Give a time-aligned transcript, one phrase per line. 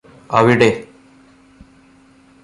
[0.29, 0.69] അവിടെ